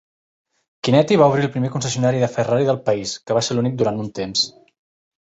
[0.85, 4.01] Chinetti va obrir el primer concessionari de Ferrari del país, que va ser l'únic durant
[4.05, 4.49] un temps.